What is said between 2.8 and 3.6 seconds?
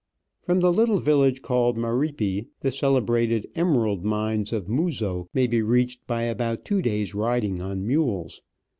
brated